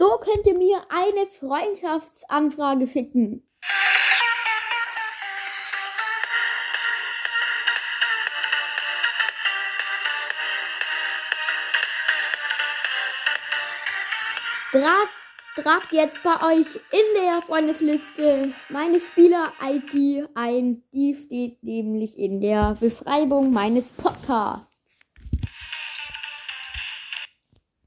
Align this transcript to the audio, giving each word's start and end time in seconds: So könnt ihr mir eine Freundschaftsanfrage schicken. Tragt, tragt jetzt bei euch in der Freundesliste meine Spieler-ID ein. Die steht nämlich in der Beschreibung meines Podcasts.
So 0.00 0.16
könnt 0.16 0.46
ihr 0.46 0.56
mir 0.56 0.78
eine 0.88 1.26
Freundschaftsanfrage 1.26 2.86
schicken. 2.86 3.46
Tragt, 14.72 15.12
tragt 15.56 15.92
jetzt 15.92 16.22
bei 16.22 16.50
euch 16.50 16.66
in 16.92 17.22
der 17.22 17.42
Freundesliste 17.42 18.54
meine 18.70 19.00
Spieler-ID 19.00 20.30
ein. 20.34 20.82
Die 20.94 21.14
steht 21.14 21.62
nämlich 21.62 22.18
in 22.18 22.40
der 22.40 22.78
Beschreibung 22.80 23.52
meines 23.52 23.90
Podcasts. 23.90 24.69